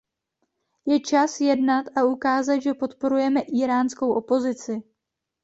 [0.91, 4.83] Je čas jednat a ukázat, že podporujeme íránskou opozici.